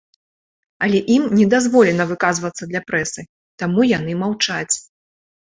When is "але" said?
0.85-1.01